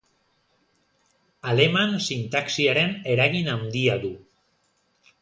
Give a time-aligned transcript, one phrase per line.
[1.51, 4.15] Aleman sintaxiaren eragin handia du.